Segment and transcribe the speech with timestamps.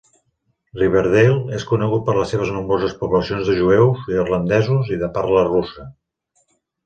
[0.77, 5.87] Riverdale és conegut per les seves nombroses poblacions de jueus, irlandesos i de parla russa.